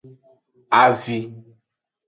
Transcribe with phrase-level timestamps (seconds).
[0.81, 1.19] Avi.